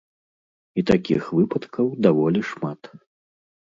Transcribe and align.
І 0.77 0.85
такіх 0.91 1.29
выпадкаў 1.41 1.95
даволі 2.09 2.41
шмат. 2.53 2.95